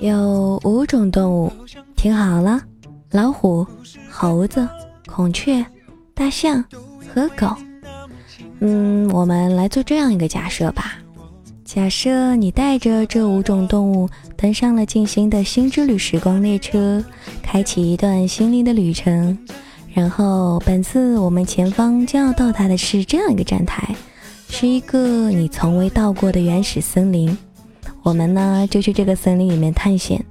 [0.00, 1.52] 有五种动物，
[1.96, 2.60] 听好了：
[3.10, 3.66] 老虎、
[4.10, 4.68] 猴子、
[5.06, 5.64] 孔雀、
[6.14, 6.64] 大象
[7.12, 7.54] 和狗。
[8.60, 10.98] 嗯，我们来做这样一个假设吧。
[11.64, 17.04] 假设你带着这五种动物登上了进行的心之旅时光列车，
[17.42, 19.38] 开启一段心灵的旅程。
[19.92, 23.94] 然后，本次我们前方将要到达的是这样一个站台，
[24.48, 27.36] 是一个你从未到过的原始森林。
[28.02, 30.24] 我们呢就去这个森林里面探险。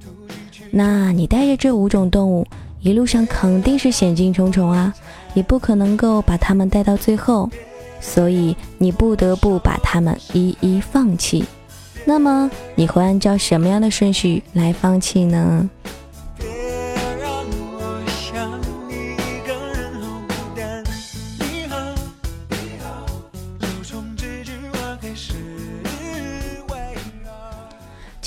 [0.71, 2.45] 那你带着这五种动物，
[2.81, 4.93] 一路上肯定是险境重重啊，
[5.33, 7.49] 你不可能够把它们带到最后。
[7.99, 11.43] 所以你不得不把它们一一放弃。
[12.05, 15.67] 那么你会按照什么样的顺序来放弃呢？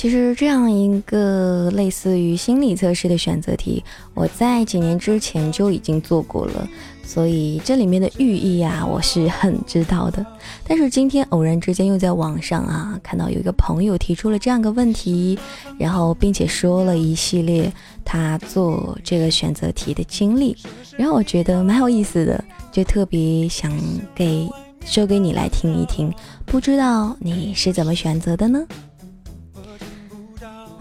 [0.01, 3.83] 其实这样一个类似于心理测试的选择题，
[4.15, 6.67] 我在几年之前就已经做过了。
[7.05, 10.25] 所以这里面的寓意啊，我是很知道的。
[10.67, 15.37] 但是今天偶然之间又在网上啊看到有一个朋友提出了这样个问题，
[15.77, 17.71] 然后并且说了一系列
[18.03, 20.57] 他做这个选择题的经历，
[20.97, 23.71] 然后我觉得蛮有意思的，就特别想
[24.15, 24.49] 给
[24.83, 26.11] 说给你来听一听。
[26.47, 28.65] 不知道你是怎么选择的呢？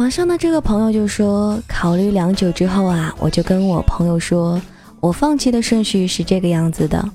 [0.00, 4.58] 网上的这个朋友就说，考虑良久之后啊，我就跟我朋友说。
[4.98, 7.06] 我放弃的顺序是这个样子的：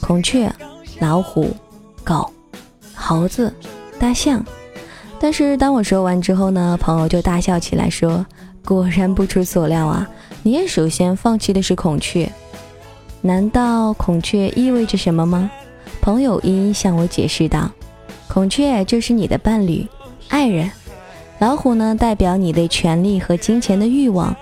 [0.00, 0.52] 孔雀、
[0.98, 1.54] 老虎、
[2.02, 2.28] 狗、
[2.96, 3.54] 猴子、
[3.96, 4.44] 大象。
[5.20, 8.26] 但是当我说完之后呢，朋友就大笑起来，说
[8.66, 10.08] ：“果然不出所料啊，
[10.42, 12.28] 你也首先放弃的是孔雀。
[13.20, 15.48] 难道孔雀意味着什么吗？”
[16.02, 17.70] 朋友一一向我解释道
[18.26, 19.86] ：“孔雀就是你的伴侣、
[20.28, 20.68] 爱人；
[21.42, 24.32] 老虎呢，代表你对权力和金钱的欲望；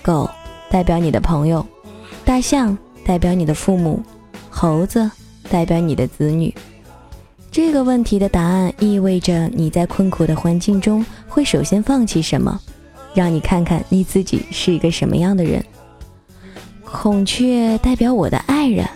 [0.00, 0.26] 狗
[0.70, 1.62] 代表你的朋友。”
[2.24, 2.74] 大象
[3.04, 4.02] 代表你的父母，
[4.48, 5.10] 猴子
[5.50, 6.54] 代表你的子女。
[7.52, 12.58] 这个问题的答案意味着你在困苦的环境中会首先放弃什么？
[13.12, 15.62] 让你看看你自己是一个什么样的人。
[16.86, 18.88] 孔雀代表我的爱人，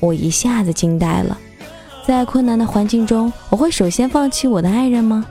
[0.00, 1.38] 我一下子惊呆了。
[2.06, 5.24] 在困难的环境中，我会首先放弃我的爱人吗？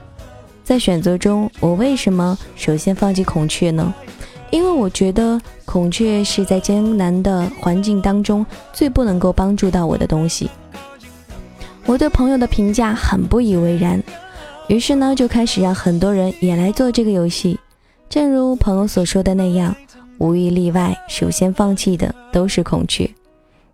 [0.66, 3.94] 在选择中，我为什么首先放弃孔雀呢？
[4.50, 8.44] 因为我觉得孔雀是在艰难的环境当中
[8.74, 10.50] 最不能够帮助到我的东西。
[11.86, 14.02] 我对朋友的评价很不以为然，
[14.68, 17.60] 于是呢就开始让很多人也来做这个游戏。
[18.10, 19.76] 正如朋友所说的那样，
[20.18, 23.08] 无一例外，首先放弃的都是孔雀。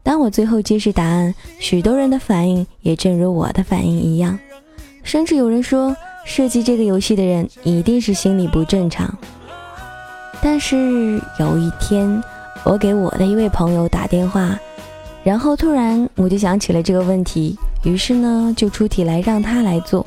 [0.04, 4.38] 当我最后揭示答案，许多人的反应也正如我的反应一样，
[5.04, 9.14] 甚至有人说，设计这个游戏的人一定是心理不正常。
[10.42, 12.24] 但是有一天，
[12.64, 14.58] 我给我的一位朋友打电话，
[15.24, 20.06] 然后突然我就想起了这个问题，于是呢就出题来让他来做。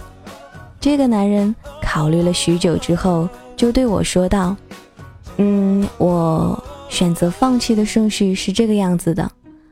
[0.81, 4.57] 这个男人考虑了许久之后，就对我说道
[5.39, 9.31] ：“嗯，我选择放弃的顺序是这个样子的：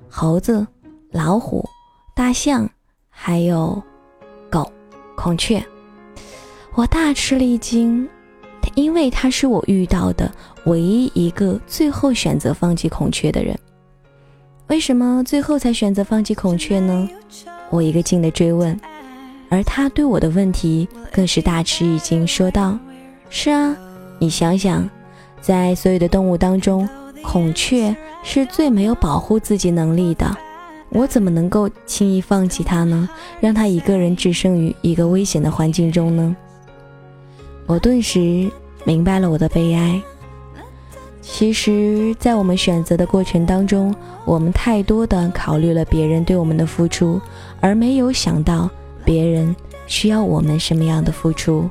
[0.09, 0.67] 猴子、
[1.11, 1.69] 老虎、
[2.15, 2.71] 大象，
[3.11, 3.83] 还有
[4.49, 4.71] 狗、
[5.17, 5.63] 孔雀。”
[6.75, 8.09] 我大吃了一惊。
[8.75, 10.33] 因为他是我遇到的
[10.65, 13.59] 唯一一个最后选择放弃孔雀的人。
[14.69, 17.09] 为什么最后才选择放弃孔雀呢？
[17.69, 18.79] 我一个劲的追问，
[19.51, 22.79] 而他对我的问题更是大吃一惊，说道
[23.29, 23.77] ：“是啊，
[24.19, 24.89] 你想想，
[25.41, 26.89] 在所有的动物当中，
[27.23, 30.35] 孔雀是最没有保护自己能力的，
[30.91, 33.07] 我怎么能够轻易放弃它呢？
[33.41, 36.35] 让它一个人置身于一个危险的环境中呢？”
[37.67, 38.51] 我顿时。
[38.85, 40.03] 明白了我的悲哀。
[41.21, 47.21] 其实，在我们选择的过程当中，我们太多的考虑了别人对我们的付出，
[47.61, 48.69] 而没有想到
[49.05, 49.55] 别人
[49.87, 51.71] 需要我们什么样的付出。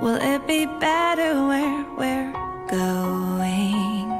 [0.00, 2.32] Will it be better where we're
[2.68, 4.10] going?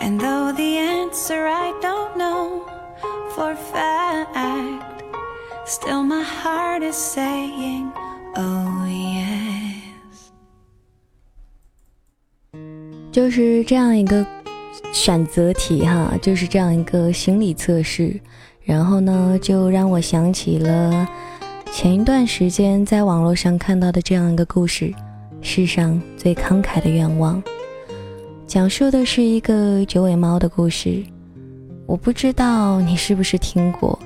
[0.00, 2.64] And though the answer I don't know
[3.34, 5.02] for fact,
[5.66, 7.90] still my heart is saying,
[8.36, 10.30] oh yes.
[13.10, 14.24] 就是这样一个
[14.92, 18.20] 选择题哈，就是这样一个心理测试，
[18.62, 21.08] 然后呢，就让我想起了
[21.80, 24.92] 前一段时间在网络上看到的这样一个故事：
[25.40, 27.40] 世上最慷慨的愿望。
[28.48, 31.00] 讲述的是一个九尾猫的故事。
[31.86, 33.96] 我不知道你是不是听过，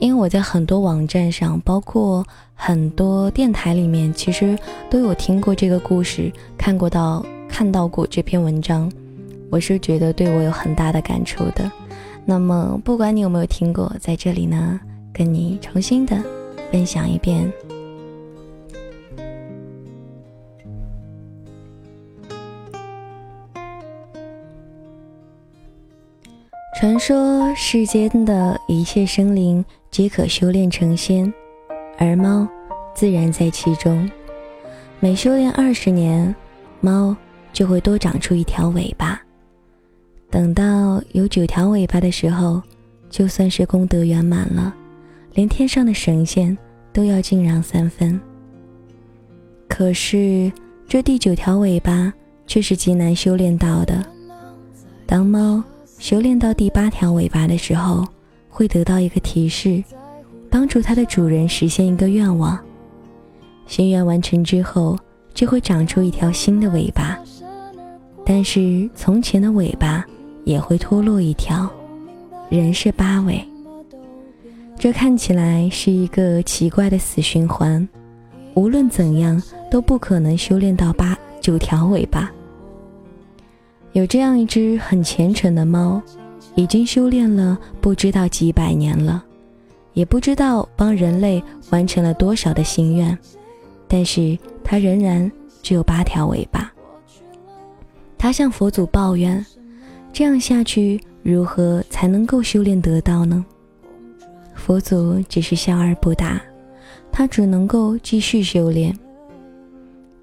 [0.00, 2.22] 因为我在很多网站上，包括
[2.52, 4.54] 很多电台里面，其实
[4.90, 8.92] 都有听过这个故事，看过到看到过这篇文章。
[9.48, 11.72] 我是觉得对我有很大的感触的。
[12.26, 14.78] 那么，不管你有没有听过，在这里呢，
[15.10, 16.22] 跟你重新的
[16.74, 17.52] 分享一遍。
[26.76, 31.32] 传说世间的一切生灵皆可修炼成仙，
[31.96, 32.44] 而猫
[32.92, 34.10] 自然在其中。
[34.98, 36.34] 每修炼二十年，
[36.80, 37.16] 猫
[37.52, 39.22] 就会多长出一条尾巴。
[40.28, 42.60] 等到有九条尾巴的时候，
[43.08, 44.74] 就算是功德圆满了，
[45.34, 46.58] 连天上的神仙
[46.94, 48.18] 都要敬让三分。
[49.68, 50.50] 可是
[50.88, 52.10] 这第九条尾巴
[52.46, 54.02] 却是极难修炼到的。
[55.04, 55.62] 当猫
[55.98, 58.02] 修炼到第八条尾巴的时候，
[58.48, 59.84] 会得到一个提示，
[60.48, 62.58] 帮助它的主人实现一个愿望。
[63.66, 64.98] 心愿完成之后，
[65.34, 67.18] 就会长出一条新的尾巴，
[68.24, 70.02] 但是从前的尾巴。
[70.44, 71.66] 也会脱落一条，
[72.50, 73.42] 人是八尾，
[74.76, 77.88] 这看起来是一个奇怪的死循环，
[78.54, 82.30] 无论怎样都不可能修炼到八九条尾巴。
[83.92, 86.02] 有这样一只很虔诚的猫，
[86.54, 89.24] 已经修炼了不知道几百年了，
[89.94, 93.16] 也不知道帮人类完成了多少的心愿，
[93.88, 95.30] 但是它仍然
[95.62, 96.70] 只有八条尾巴。
[98.18, 99.44] 它向佛祖抱怨。
[100.12, 103.44] 这样下去，如何才能够修炼得到呢？
[104.64, 106.40] 佛祖只是笑而不答，
[107.12, 108.98] 他只能够继续修炼。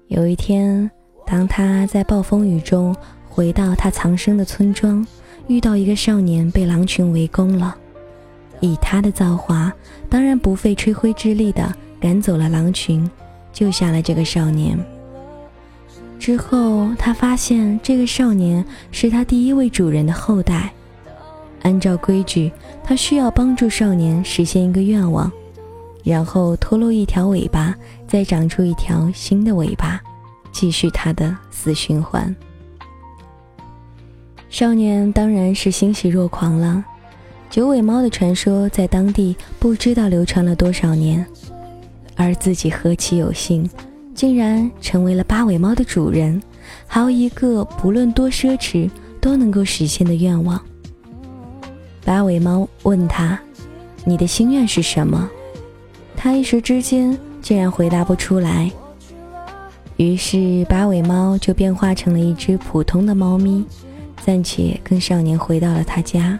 [0.08, 0.90] 有一天，
[1.24, 2.92] 当他在暴风雨中
[3.28, 5.06] 回到他藏身的村庄，
[5.46, 7.76] 遇到一个少年被狼群围攻了。
[8.58, 9.72] 以他的造化，
[10.10, 13.08] 当然不费吹灰之力的赶走了狼群，
[13.52, 14.76] 救下了这个少年。
[16.18, 20.72] 之后，他发现这个少年是他第一位主人的后代。
[21.62, 22.52] 按照规矩，
[22.84, 25.30] 他需要帮助少年实现一个愿望，
[26.04, 27.74] 然后脱落一条尾巴，
[28.06, 30.00] 再长出一条新的尾巴，
[30.52, 32.34] 继续他的死循环。
[34.50, 36.84] 少年当然是欣喜若狂了。
[37.48, 41.24] 九尾猫的传说在当地不知道流传了多少年，
[42.16, 43.68] 而自己何其有幸！
[44.14, 46.42] 竟然成为了八尾猫的主人，
[46.86, 48.90] 还有一个不论多奢侈
[49.20, 50.60] 都能够实现的愿望。
[52.04, 53.38] 八尾猫问他
[54.04, 55.30] ：“你的心愿是什么？”
[56.16, 58.70] 他一时之间竟然回答不出来。
[59.96, 63.64] 于是八尾猫就变化成了一只普通的猫咪，
[64.24, 66.38] 暂且跟少年回到了他家。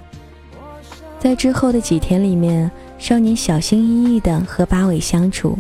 [1.19, 5.57] 在之后的几天里面，少年小心翼翼地和八尾相处。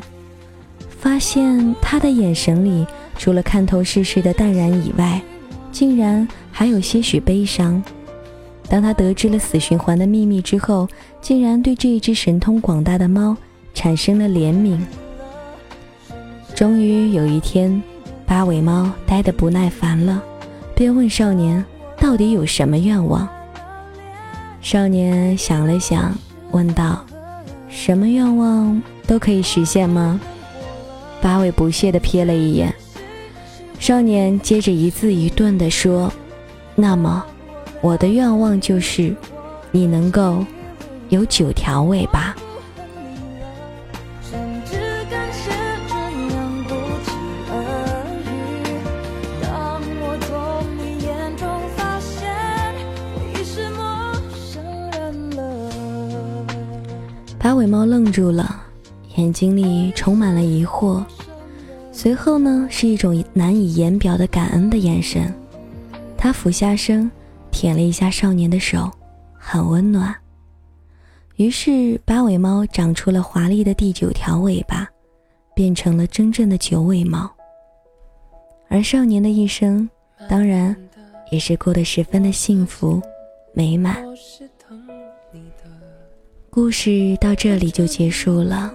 [0.98, 2.86] 发现他的眼神里，
[3.18, 5.20] 除了看透世事的淡然以外，
[5.70, 7.82] 竟然还有些许悲伤。
[8.72, 10.88] 当他得知了死循环的秘密之后，
[11.20, 13.36] 竟然对这一只神通广大的猫
[13.74, 14.80] 产生了怜悯。
[16.54, 17.82] 终于有一天，
[18.24, 20.22] 八尾猫待得不耐烦了，
[20.74, 21.62] 便问少年
[22.00, 23.28] ：“到底有什么愿望？”
[24.62, 26.16] 少年想了想，
[26.52, 27.04] 问道
[27.68, 30.18] ：“什么愿望都可以实现吗？”
[31.20, 32.74] 八尾不屑地瞥了一眼，
[33.78, 36.10] 少年接着一字一顿地说
[36.74, 37.22] ：“那么，
[37.82, 39.14] 我的愿望就是，
[39.70, 40.42] 你能够
[41.10, 42.34] 有九条尾巴。”
[57.38, 58.60] 八尾猫愣住了。
[59.16, 61.04] 眼睛里充满了疑惑，
[61.92, 65.30] 随后呢，是一种难以言表的感恩的眼神。
[66.16, 67.10] 他俯下身，
[67.52, 68.90] 舔了一下少年的手，
[69.34, 70.12] 很温暖。
[71.36, 74.88] 于是八尾猫长出了华丽的第九条尾巴，
[75.54, 77.30] 变成了真正的九尾猫。
[78.68, 79.88] 而少年的一生，
[80.28, 80.74] 当然
[81.30, 83.00] 也是过得十分的幸福
[83.52, 83.96] 美满。
[86.50, 88.72] 故事到这里就结束了。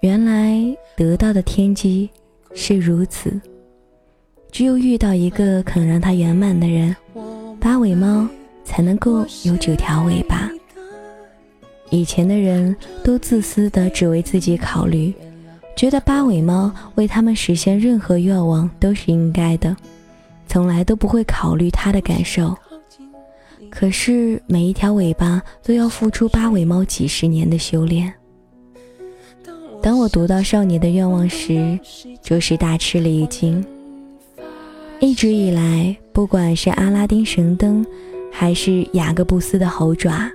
[0.00, 0.60] 原来
[0.96, 2.08] 得到的天机
[2.54, 3.40] 是如此，
[4.50, 6.94] 只有遇到一个肯让它圆满的人，
[7.64, 8.28] 八尾猫
[8.62, 10.50] 才能够有九条尾巴。
[11.88, 15.14] 以前的人都自私的只为自己考虑，
[15.74, 19.74] 觉得八尾猫为他们实现任何愿望都是应该的，
[20.46, 22.54] 从来都不会考虑他的感受。
[23.70, 28.12] 可是每一条尾巴都要付出八尾猫几十年的修炼。
[29.80, 31.80] 当我读到少年的愿望时，
[32.22, 33.64] 着实大吃了一惊。
[35.00, 37.84] 一直以来，不管是阿拉丁神灯，
[38.30, 40.30] 还是雅各布斯的猴爪。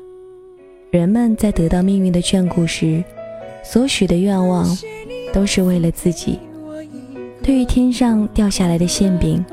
[0.91, 3.01] 人们在得到命运的眷顾时，
[3.63, 4.67] 所许的愿望，
[5.31, 6.37] 都是为了自己。
[7.41, 9.43] 对于天上掉下来的馅饼，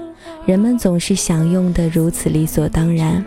[0.44, 3.24] 人们总是享用的如此理所当然，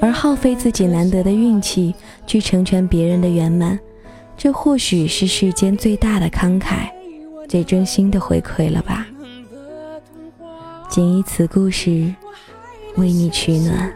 [0.00, 1.94] 而耗费自己难得的运气
[2.26, 3.78] 去成全别人的圆满，
[4.34, 6.88] 这或许是世间最大的慷慨，
[7.46, 9.06] 最真心的回馈了吧。
[10.88, 12.14] 仅以此故事，
[12.96, 13.92] 为你取暖。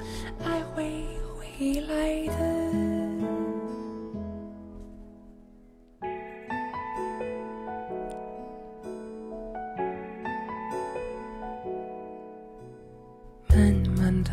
[13.51, 14.31] 慢慢的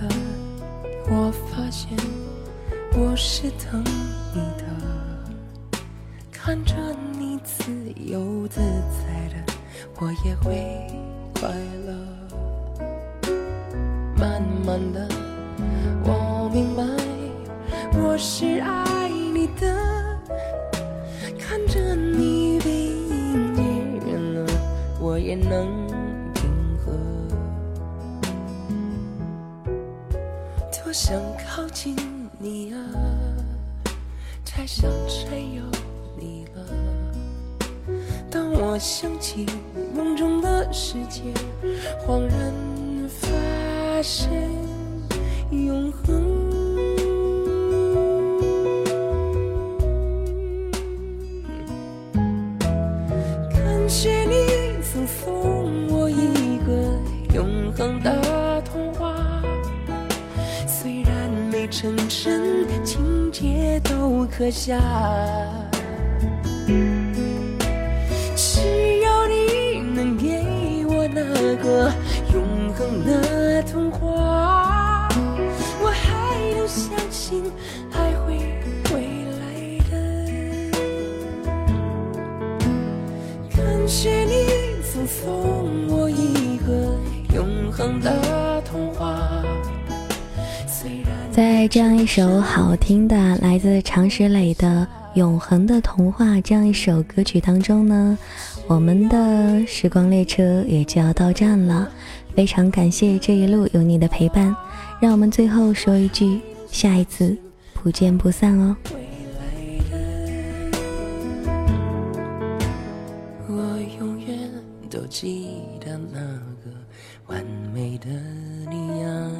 [2.97, 3.83] 我是等
[4.33, 4.63] 你的，
[6.31, 6.75] 看着
[7.17, 9.53] 你自由自在的，
[9.99, 10.87] 我也会
[11.33, 11.49] 快
[11.87, 12.14] 乐。
[14.25, 15.07] 慢慢的，
[16.03, 16.83] 我明白，
[17.93, 19.71] 我是爱你的，
[21.37, 23.53] 看着你背影
[24.07, 24.51] 远了，
[24.99, 25.67] 我也能
[26.33, 26.91] 平和。
[30.71, 31.95] 多想靠近。
[32.37, 32.77] 你啊，
[34.45, 35.63] 太想占有
[36.19, 36.61] 你了。
[38.29, 39.45] 当我想起
[39.95, 41.21] 梦中的世界，
[42.05, 42.53] 恍然
[44.05, 44.29] 发现
[45.49, 46.05] 永恒。
[53.49, 54.35] 感谢你
[54.83, 59.41] 曾送我一个永恒的童话。
[60.67, 64.79] 虽然没成真情节都刻下，
[83.87, 84.47] 谢你
[84.83, 86.99] 曾送我一个
[87.35, 89.43] 永恒的童话。
[91.31, 94.87] 在这样一首好听的来自常石磊的
[95.17, 98.17] 《永恒的童话》这样一首歌曲当中呢，
[98.67, 101.87] 我们的时光列车也就要到站了。
[102.35, 104.55] 非常感谢这一路有你的陪伴，
[104.99, 106.39] 让我们最后说一句：
[106.71, 107.37] 下一次
[107.73, 108.75] 不见不散哦。
[115.17, 116.75] 记得那个
[117.27, 117.41] 完
[117.73, 118.09] 美的
[118.69, 119.31] 你呀。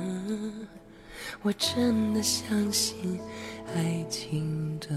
[1.42, 3.20] 我真的相信
[3.76, 4.88] 爱情的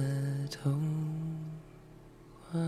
[0.52, 0.80] 童
[2.52, 2.60] 话。